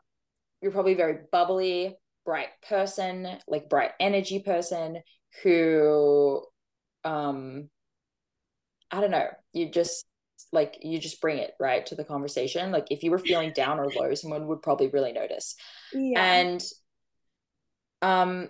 [0.61, 5.01] you're probably very bubbly bright person like bright energy person
[5.43, 6.43] who
[7.03, 7.69] um
[8.91, 10.05] i don't know you just
[10.51, 13.79] like you just bring it right to the conversation like if you were feeling down
[13.79, 15.55] or low someone would probably really notice
[15.93, 16.33] yeah.
[16.39, 16.63] and
[18.01, 18.49] um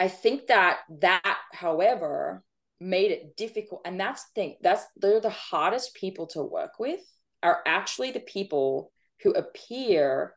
[0.00, 2.42] i think that that however
[2.80, 7.00] made it difficult and that's the thing that's they're the hardest people to work with
[7.42, 8.90] are actually the people
[9.22, 10.34] who appear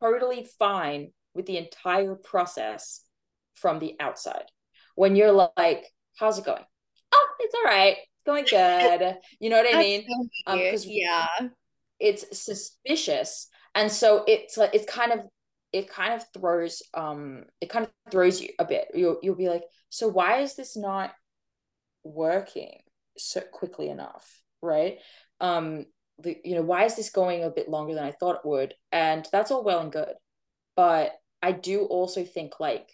[0.00, 3.02] totally fine with the entire process
[3.54, 4.44] from the outside.
[4.94, 6.64] When you're like, how's it going?
[7.12, 7.96] Oh, it's all right.
[7.96, 9.16] It's going good.
[9.40, 10.04] You know what I mean?
[10.46, 11.26] So um, yeah.
[12.00, 13.48] It's suspicious.
[13.74, 15.20] And so it's like it's kind of
[15.72, 18.88] it kind of throws um it kind of throws you a bit.
[18.94, 21.12] You'll you'll be like, so why is this not
[22.04, 22.80] working
[23.16, 24.40] so quickly enough?
[24.62, 24.98] Right.
[25.40, 25.86] Um
[26.20, 28.74] the, you know, why is this going a bit longer than I thought it would?
[28.90, 30.14] And that's all well and good.
[30.74, 31.12] But
[31.42, 32.90] I do also think like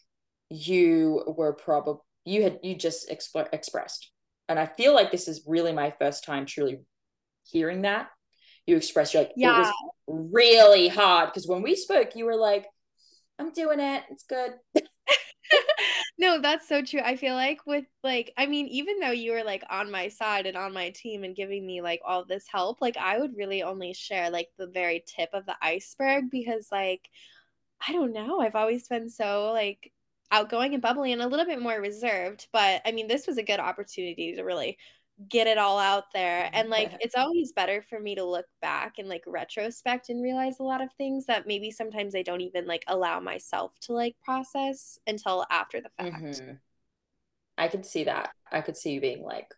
[0.51, 4.11] you were probably, you had, you just exp- expressed.
[4.49, 6.81] And I feel like this is really my first time truly
[7.45, 8.09] hearing that.
[8.67, 9.57] You expressed you're like yeah.
[9.57, 9.73] it was
[10.09, 12.67] really hard because when we spoke, you were like,
[13.39, 14.05] "I'm doing it.
[14.11, 14.53] It's good."
[16.19, 17.01] no, that's so true.
[17.05, 20.47] I feel like with like I mean, even though you were like on my side
[20.47, 23.63] and on my team and giving me like all this help, like I would really
[23.63, 27.09] only share like the very tip of the iceberg because like
[27.87, 29.93] I don't know, I've always been so like
[30.31, 33.43] outgoing and bubbly and a little bit more reserved, but I mean, this was a
[33.43, 34.79] good opportunity to really
[35.29, 36.51] get it all out there.
[36.53, 40.59] And like it's always better for me to look back and like retrospect and realize
[40.59, 44.17] a lot of things that maybe sometimes i don't even like allow myself to like
[44.25, 46.23] process until after the fact.
[46.23, 46.53] Mm-hmm.
[47.57, 48.31] i could see that.
[48.51, 49.49] I could see you being like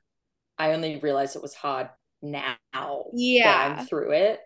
[0.58, 1.88] i only realized it was hard
[2.22, 2.56] now
[3.14, 4.40] yeah i'm through it.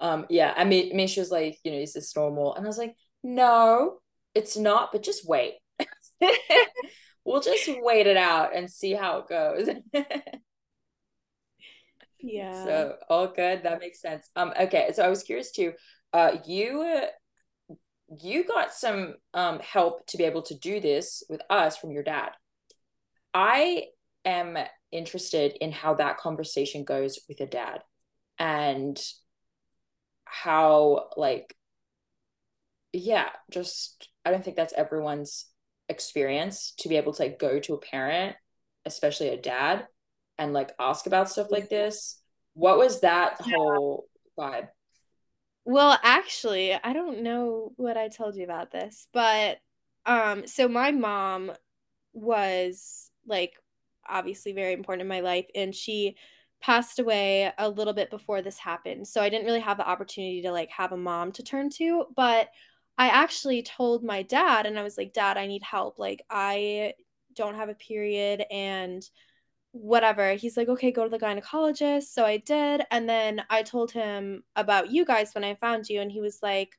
[0.00, 2.54] Um yeah i mean, I mean she was like you know is this normal?
[2.54, 3.98] And i was like no
[4.34, 5.54] it's not but just wait
[7.28, 9.68] we'll just wait it out and see how it goes.
[12.20, 12.64] yeah.
[12.64, 13.62] So all good.
[13.62, 14.28] That makes sense.
[14.34, 14.52] Um.
[14.58, 14.90] Okay.
[14.94, 15.74] So I was curious too.
[16.12, 17.04] Uh, you
[18.22, 22.02] you got some um help to be able to do this with us from your
[22.02, 22.30] dad.
[23.34, 23.84] I
[24.24, 24.56] am
[24.90, 27.82] interested in how that conversation goes with your dad
[28.38, 28.98] and
[30.24, 31.54] how like
[32.92, 35.46] yeah just i don't think that's everyone's
[35.88, 38.36] experience to be able to like go to a parent,
[38.84, 39.86] especially a dad,
[40.36, 42.20] and like ask about stuff like this.
[42.54, 43.54] What was that yeah.
[43.56, 44.08] whole
[44.38, 44.68] vibe?
[45.64, 49.58] Well, actually, I don't know what I told you about this, but
[50.06, 51.52] um so my mom
[52.12, 53.54] was like
[54.08, 56.16] obviously very important in my life and she
[56.60, 59.06] passed away a little bit before this happened.
[59.06, 62.06] So I didn't really have the opportunity to like have a mom to turn to,
[62.16, 62.48] but
[62.98, 65.98] I actually told my dad, and I was like, Dad, I need help.
[65.98, 66.94] Like, I
[67.36, 69.08] don't have a period and
[69.70, 70.34] whatever.
[70.34, 72.12] He's like, okay, go to the gynecologist.
[72.12, 72.82] So I did.
[72.90, 76.00] And then I told him about you guys when I found you.
[76.00, 76.76] And he was like,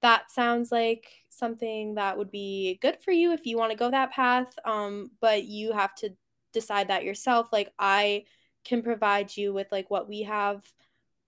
[0.00, 3.90] that sounds like something that would be good for you if you want to go
[3.90, 4.48] that path.
[4.64, 6.10] Um, but you have to
[6.54, 7.48] decide that yourself.
[7.52, 8.24] Like, I
[8.64, 10.62] can provide you with like what we have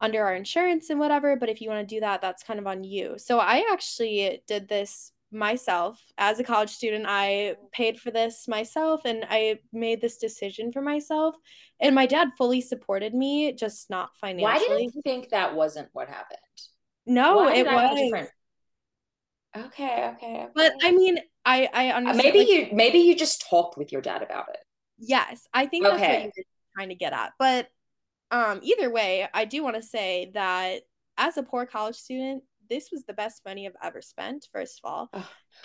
[0.01, 1.37] under our insurance and whatever.
[1.37, 3.15] But if you want to do that, that's kind of on you.
[3.19, 7.07] So I actually did this myself as a college student.
[7.09, 11.37] I paid for this myself and I made this decision for myself.
[11.81, 14.45] And my dad fully supported me, just not financially.
[14.45, 16.39] Why did you think that wasn't what happened?
[17.07, 17.99] No, it was.
[18.11, 18.27] Okay,
[19.57, 20.47] okay, okay.
[20.55, 22.19] But I mean, I I uh, understand.
[22.25, 24.61] maybe like, you maybe you just talked with your dad about it.
[24.99, 25.97] Yes, I think okay.
[25.97, 27.33] that's what you were trying to get at.
[27.39, 27.69] But
[28.31, 30.83] um, either way, I do want to say that
[31.19, 34.91] as a poor college student, this was the best money I've ever spent, first of
[34.91, 35.11] all.
[35.13, 35.25] And...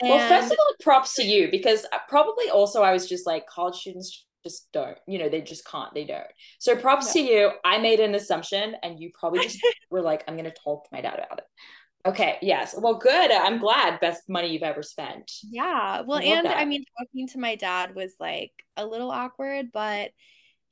[0.10, 3.48] Well, first of all, props to you because uh, probably also I was just like
[3.48, 6.28] college students just don't, you know, they just can't, they don't.
[6.60, 7.52] So props to you.
[7.64, 9.60] I made an assumption and you probably just
[9.92, 11.46] were like, I'm going to talk to my dad about it.
[12.08, 12.38] Okay.
[12.42, 12.76] Yes.
[12.78, 13.32] Well, good.
[13.32, 14.00] I'm glad.
[14.00, 15.32] Best money you've ever spent.
[15.44, 16.02] Yeah.
[16.02, 16.58] Well, I and that.
[16.58, 20.12] I mean, talking to my dad was like a little awkward, but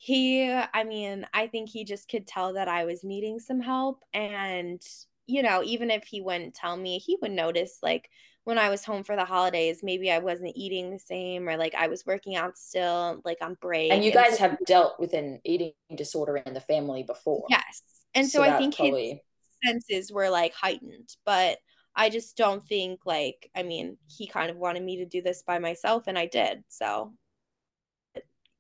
[0.04, 4.04] he i mean i think he just could tell that i was needing some help
[4.14, 4.82] and
[5.28, 8.10] you know even if he wouldn't tell me he would notice like
[8.44, 11.74] when i was home for the holidays maybe i wasn't eating the same or like
[11.74, 15.00] i was working out still like on break and you guys and so- have dealt
[15.00, 17.46] with an eating disorder in the family before.
[17.50, 17.82] Yes
[18.14, 19.24] and so, so i think probably...
[19.62, 21.60] his senses were like heightened but
[21.96, 25.44] i just don't think like i mean he kind of wanted me to do this
[25.44, 27.14] by myself and i did so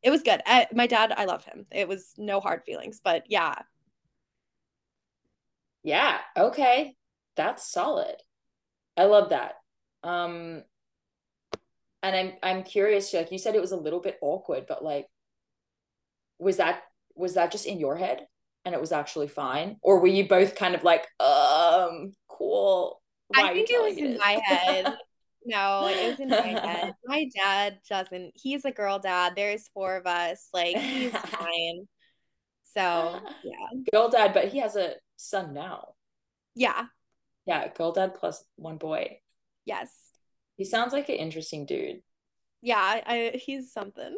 [0.04, 0.42] it was good.
[0.46, 1.66] I, my dad, I love him.
[1.72, 3.56] It was no hard feelings, but yeah.
[5.82, 6.18] Yeah.
[6.38, 6.96] Okay.
[7.36, 8.16] That's solid.
[8.98, 9.56] I love that.
[10.04, 10.64] Um,
[12.04, 13.14] and I'm I'm curious.
[13.14, 15.08] Like you said, it was a little bit awkward, but like,
[16.38, 16.84] was that
[17.16, 18.28] was that just in your head,
[18.66, 23.02] and it was actually fine, or were you both kind of like, um, cool?
[23.34, 24.98] I think it was in my head.
[25.46, 26.94] No, it was in my head.
[27.06, 28.32] My dad doesn't.
[28.36, 29.34] He's a girl dad.
[29.36, 30.50] There's four of us.
[30.54, 31.88] Like he's fine.
[32.74, 35.94] So yeah, girl dad, but he has a son now.
[36.56, 36.86] Yeah.
[37.46, 39.20] Yeah, girl dad plus one boy.
[39.66, 39.92] Yes.
[40.56, 42.02] He sounds like an interesting dude.
[42.62, 44.16] Yeah, I, I he's something.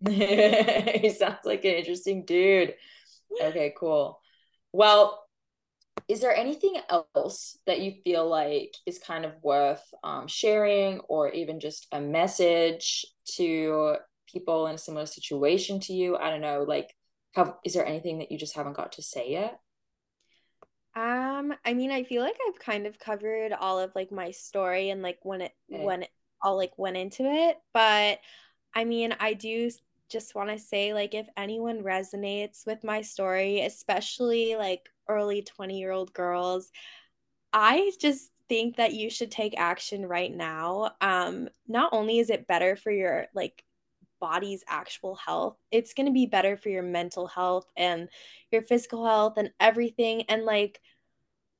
[0.08, 2.74] he sounds like an interesting dude.
[3.40, 4.20] Okay, cool.
[4.72, 5.21] Well,
[6.12, 11.30] is there anything else that you feel like is kind of worth um, sharing or
[11.30, 13.96] even just a message to
[14.30, 16.94] people in a similar situation to you i don't know like
[17.34, 19.58] have is there anything that you just haven't got to say yet
[20.94, 24.90] um i mean i feel like i've kind of covered all of like my story
[24.90, 25.82] and like when it okay.
[25.82, 26.10] when it
[26.42, 28.18] all like went into it but
[28.74, 29.70] i mean i do
[30.12, 35.78] just want to say like if anyone resonates with my story, especially like early 20
[35.78, 36.70] year old girls,
[37.52, 40.92] I just think that you should take action right now.
[41.00, 43.64] Um, not only is it better for your like
[44.20, 48.08] body's actual health, it's going to be better for your mental health and
[48.50, 50.22] your physical health and everything.
[50.28, 50.80] And like,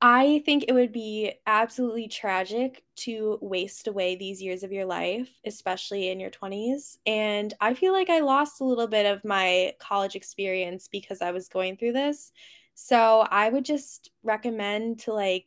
[0.01, 5.29] I think it would be absolutely tragic to waste away these years of your life,
[5.45, 6.99] especially in your 20s.
[7.05, 11.31] And I feel like I lost a little bit of my college experience because I
[11.31, 12.33] was going through this.
[12.75, 15.45] So I would just recommend to like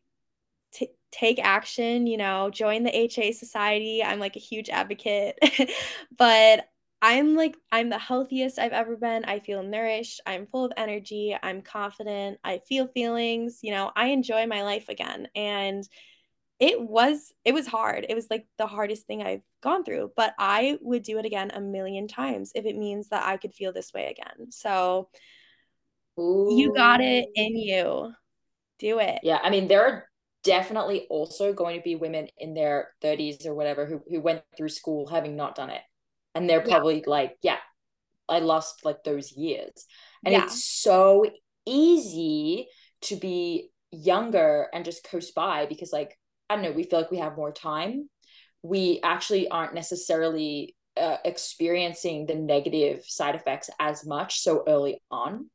[0.73, 4.03] t- take action, you know, join the HA Society.
[4.03, 5.39] I'm like a huge advocate.
[6.19, 6.69] but
[7.03, 9.25] I'm like, I'm the healthiest I've ever been.
[9.27, 10.21] I feel nourished.
[10.27, 11.37] I'm full of energy.
[11.43, 12.39] I'm confident.
[12.45, 13.61] I feel feelings.
[13.63, 15.29] You know, I enjoy my life again.
[15.37, 15.87] And
[16.59, 18.07] it was it was hard.
[18.09, 21.51] It was like the hardest thing I've gone through, but I would do it again
[21.53, 24.51] a million times if it means that I could feel this way again.
[24.51, 25.09] So
[26.19, 26.49] Ooh.
[26.57, 28.13] you got it in you.
[28.79, 29.21] Do it.
[29.23, 30.05] Yeah, I mean there are
[30.47, 34.69] definitely also going to be women in their 30s or whatever who who went through
[34.69, 35.83] school having not done it
[36.37, 37.03] and they're probably yeah.
[37.11, 37.57] like yeah
[38.29, 39.87] i lost like those years
[40.25, 40.45] and yeah.
[40.45, 41.27] it's so
[41.67, 42.69] easy
[43.01, 46.17] to be younger and just coast by because like
[46.49, 48.09] i don't know we feel like we have more time
[48.63, 55.51] we actually aren't necessarily uh, experiencing the negative side effects as much so early on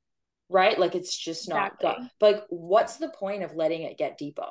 [0.51, 0.77] right?
[0.77, 2.09] Like it's just not exactly.
[2.19, 4.47] but like what's the point of letting it get deeper?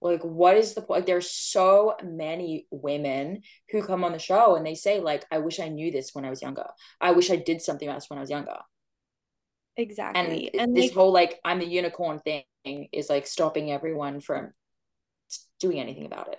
[0.00, 4.66] Like what is the point there's so many women who come on the show and
[4.66, 6.66] they say like i wish i knew this when i was younger.
[7.00, 8.58] I wish i did something else when i was younger.
[9.76, 10.50] Exactly.
[10.52, 12.44] and, and this like, whole like i'm the unicorn thing
[12.92, 14.52] is like stopping everyone from
[15.60, 16.38] doing anything about it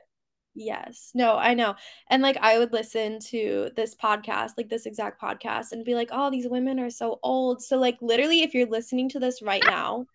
[0.56, 1.76] yes no i know
[2.10, 6.10] and like i would listen to this podcast like this exact podcast and be like
[6.12, 9.64] oh these women are so old so like literally if you're listening to this right
[9.66, 10.06] now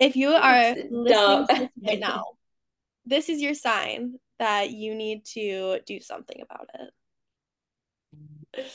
[0.00, 2.24] if you are listening to this right now
[3.06, 6.68] this is your sign that you need to do something about
[8.54, 8.70] it.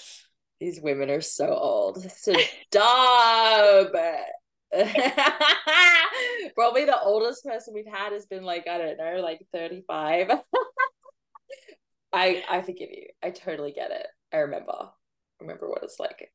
[0.59, 2.03] These women are so old.
[2.11, 3.91] Stop.
[6.55, 10.31] Probably the oldest person we've had has been like, I don't know, like 35.
[12.13, 13.07] I I forgive you.
[13.23, 14.07] I totally get it.
[14.33, 14.89] I remember.
[15.39, 16.31] Remember what it's like.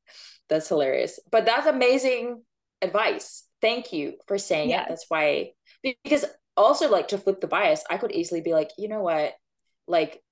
[0.49, 1.19] That's hilarious.
[1.31, 2.43] But that's amazing
[2.81, 3.45] advice.
[3.61, 4.87] Thank you for saying yes.
[4.87, 4.89] it.
[4.89, 6.25] That's why because
[6.57, 9.35] also like to flip the bias, I could easily be like, you know what,
[9.87, 10.23] like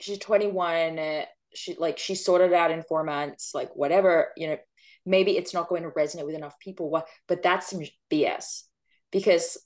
[0.00, 1.24] she's 21,
[1.54, 4.56] she like she sorted out in four months, like whatever, you know,
[5.04, 7.02] maybe it's not going to resonate with enough people.
[7.28, 8.62] But that's some BS
[9.10, 9.58] because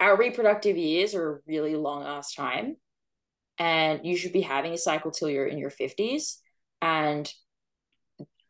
[0.00, 2.76] our reproductive years are a really long ass time.
[3.58, 6.38] And you should be having a cycle till you're in your 50s.
[6.82, 7.32] And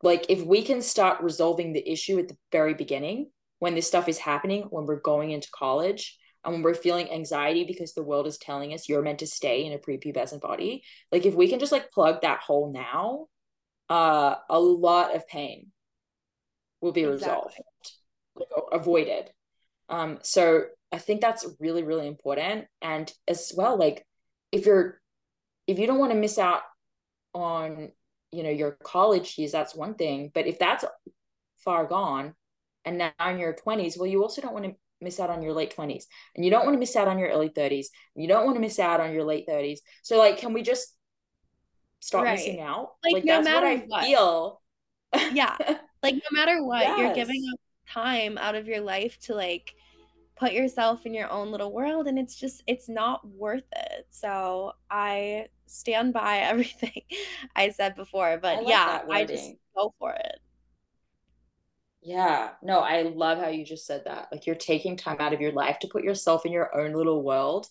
[0.01, 3.29] like if we can start resolving the issue at the very beginning,
[3.59, 7.63] when this stuff is happening, when we're going into college, and when we're feeling anxiety
[7.63, 11.25] because the world is telling us you're meant to stay in a prepubescent body, like
[11.25, 13.27] if we can just like plug that hole now,
[13.89, 15.71] uh, a lot of pain
[16.85, 17.27] will be exactly.
[17.27, 17.55] resolved,
[18.35, 19.29] like, avoided.
[19.89, 22.65] Um, so I think that's really, really important.
[22.81, 24.05] And as well, like
[24.51, 25.01] if you're
[25.67, 26.61] if you don't want to miss out
[27.33, 27.91] on
[28.31, 30.31] you know your college years, that's one thing.
[30.33, 30.85] But if that's
[31.57, 32.35] far gone,
[32.85, 35.53] and now in your 20s well you also don't want to miss out on your
[35.53, 36.05] late 20s
[36.35, 38.61] and you don't want to miss out on your early 30s you don't want to
[38.61, 40.95] miss out on your late 30s so like can we just
[41.99, 42.33] stop right.
[42.33, 44.03] missing out like, like no that's what i what.
[44.03, 44.61] feel
[45.33, 45.57] yeah
[46.05, 46.99] like no matter what yes.
[46.99, 49.75] you're giving up time out of your life to like
[50.35, 54.71] put yourself in your own little world and it's just it's not worth it so
[54.89, 57.01] i stand by everything
[57.55, 60.39] i said before but like yeah i just go for it
[62.05, 62.51] yeah.
[62.61, 64.27] No, I love how you just said that.
[64.31, 67.23] Like you're taking time out of your life to put yourself in your own little
[67.23, 67.67] world,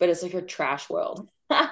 [0.00, 1.28] but it's like a trash world.
[1.50, 1.68] yeah,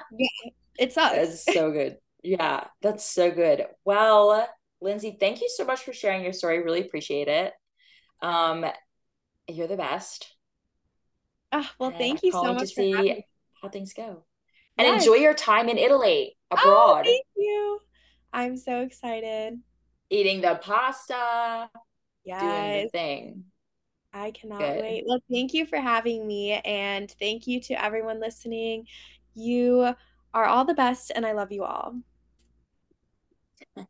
[0.77, 1.17] it sucks.
[1.17, 1.97] It's so good.
[2.23, 3.65] Yeah, that's so good.
[3.83, 4.47] Well,
[4.81, 6.63] Lindsey, thank you so much for sharing your story.
[6.63, 7.53] Really appreciate it.
[8.21, 8.65] Um,
[9.47, 10.27] you're the best.
[11.51, 13.23] Oh, well, thank you so much to see
[13.61, 14.23] how things go.
[14.77, 15.03] And yes.
[15.03, 17.01] enjoy your time in Italy abroad.
[17.01, 17.79] Oh, thank you.
[18.33, 19.59] I'm so excited
[20.11, 21.69] eating the pasta,
[22.23, 22.41] yes.
[22.41, 23.43] doing the thing.
[24.13, 24.81] I cannot Good.
[24.81, 25.03] wait.
[25.07, 26.51] Well, thank you for having me.
[26.65, 28.85] And thank you to everyone listening.
[29.33, 29.95] You
[30.33, 31.95] are all the best, and I love you all.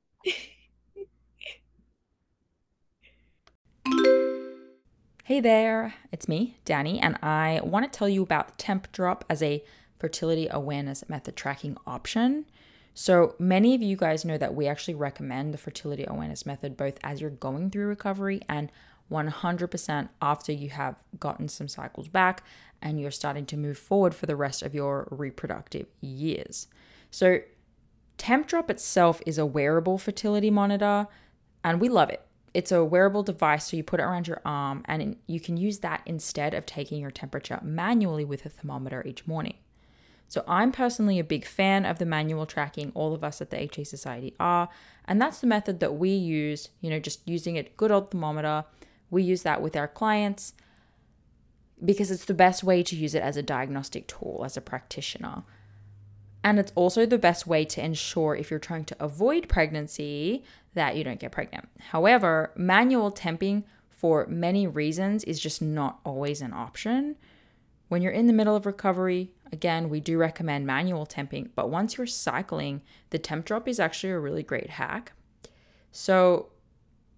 [5.23, 9.63] hey there, it's me, Dani, and I want to tell you about Tempdrop as a
[9.99, 12.45] fertility awareness method tracking option.
[12.93, 16.99] So, many of you guys know that we actually recommend the fertility awareness method both
[17.03, 18.71] as you're going through recovery and
[19.09, 22.43] 100% after you have gotten some cycles back
[22.81, 26.67] and you're starting to move forward for the rest of your reproductive years.
[27.09, 27.39] So,
[28.17, 31.07] Tempdrop itself is a wearable fertility monitor
[31.63, 32.25] and we love it.
[32.53, 35.79] It's a wearable device, so you put it around your arm and you can use
[35.79, 39.55] that instead of taking your temperature manually with a thermometer each morning.
[40.27, 43.61] So, I'm personally a big fan of the manual tracking, all of us at the
[43.61, 44.69] HA Society are,
[45.05, 48.63] and that's the method that we use, you know, just using a good old thermometer.
[49.09, 50.53] We use that with our clients
[51.83, 55.43] because it's the best way to use it as a diagnostic tool as a practitioner.
[56.43, 60.95] And it's also the best way to ensure if you're trying to avoid pregnancy that
[60.95, 61.69] you don't get pregnant.
[61.79, 67.15] However, manual temping for many reasons is just not always an option.
[67.89, 71.97] When you're in the middle of recovery, again, we do recommend manual temping, but once
[71.97, 72.81] you're cycling,
[73.11, 75.11] the Tempdrop is actually a really great hack.
[75.91, 76.47] So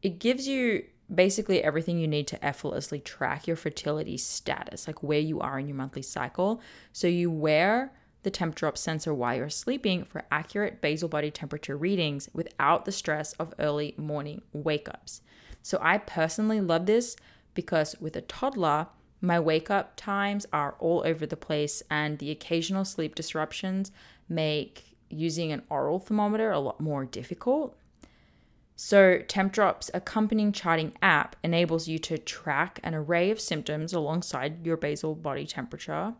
[0.01, 5.19] it gives you basically everything you need to effortlessly track your fertility status, like where
[5.19, 6.59] you are in your monthly cycle.
[6.91, 7.93] So you wear
[8.24, 13.34] the Tempdrop sensor while you're sleeping for accurate basal body temperature readings without the stress
[13.34, 15.21] of early morning wake ups.
[15.61, 17.15] So I personally love this
[17.53, 18.88] because with a toddler,
[19.21, 23.91] my wake up times are all over the place, and the occasional sleep disruptions
[24.28, 27.78] make using an oral thermometer a lot more difficult.
[28.76, 34.76] So, Tempdrop's accompanying charting app enables you to track an array of symptoms alongside your
[34.76, 36.15] basal body temperature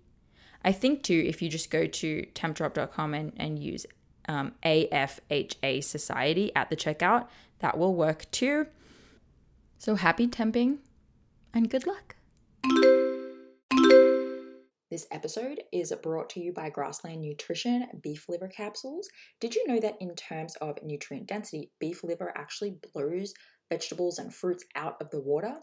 [0.65, 3.87] I think too, if you just go to tempdrop.com and, and use
[4.29, 7.29] um, AFHA Society at the checkout,
[7.61, 8.67] that will work too.
[9.79, 10.79] So happy temping
[11.55, 12.17] and good luck.
[14.99, 19.09] This episode is brought to you by Grassland Nutrition beef liver capsules.
[19.38, 23.32] Did you know that in terms of nutrient density, beef liver actually blows
[23.70, 25.55] vegetables and fruits out of the water?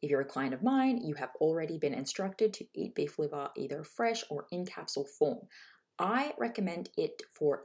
[0.00, 3.50] If you're a client of mine, you have already been instructed to eat beef liver
[3.56, 5.40] either fresh or in capsule form.
[5.98, 7.64] I recommend it for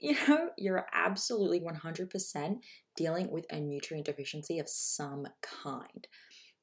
[0.00, 2.56] you know, you're absolutely 100%
[2.96, 6.06] dealing with a nutrient deficiency of some kind.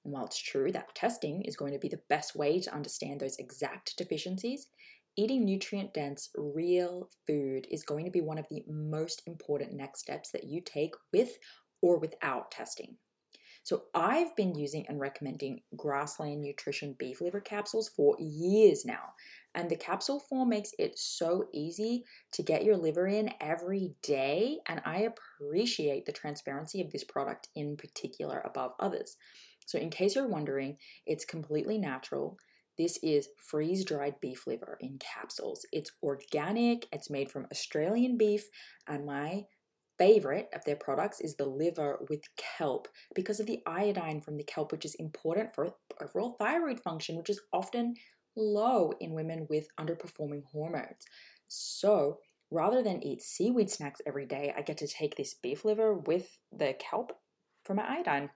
[0.03, 3.19] And while it's true that testing is going to be the best way to understand
[3.19, 4.67] those exact deficiencies,
[5.15, 9.99] Eating nutrient dense, real food is going to be one of the most important next
[9.99, 11.37] steps that you take with
[11.83, 12.97] or without testing.
[13.61, 19.13] So, I've been using and recommending Grassland Nutrition beef liver capsules for years now,
[19.55, 24.57] and the capsule form makes it so easy to get your liver in every day.
[24.67, 29.17] And I appreciate the transparency of this product in particular above others.
[29.65, 32.37] So, in case you're wondering, it's completely natural.
[32.77, 35.65] This is freeze dried beef liver in capsules.
[35.71, 38.49] It's organic, it's made from Australian beef,
[38.87, 39.43] and my
[39.99, 44.43] favorite of their products is the liver with kelp because of the iodine from the
[44.43, 45.69] kelp, which is important for
[46.01, 47.93] overall thyroid function, which is often
[48.35, 51.05] low in women with underperforming hormones.
[51.47, 52.19] So,
[52.51, 56.39] rather than eat seaweed snacks every day, I get to take this beef liver with
[56.51, 57.13] the kelp
[57.63, 58.29] for my iodine.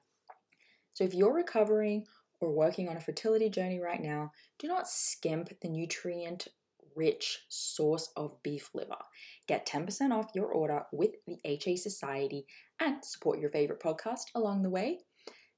[0.94, 2.06] So, if you're recovering
[2.40, 6.48] or working on a fertility journey right now, do not skimp the nutrient
[6.96, 8.98] rich source of beef liver.
[9.48, 12.46] Get 10% off your order with the HA Society
[12.80, 15.00] and support your favorite podcast along the way.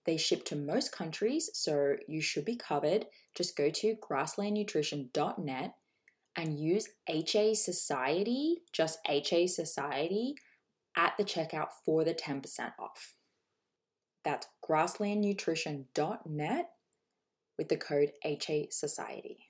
[0.05, 3.05] They ship to most countries, so you should be covered.
[3.35, 5.73] Just go to grasslandnutrition.net
[6.35, 10.35] and use HA Society, just HA Society,
[10.95, 12.43] at the checkout for the 10%
[12.79, 13.15] off.
[14.23, 16.69] That's grasslandnutrition.net
[17.57, 19.49] with the code HA Society.